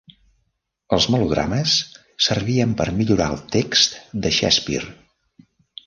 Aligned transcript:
Els 0.97 1.05
melodrames 1.15 1.75
servien 2.29 2.73
per 2.81 2.89
millorar 3.03 3.29
el 3.35 3.45
text 3.59 4.03
de 4.25 4.37
Shakespeare. 4.41 4.95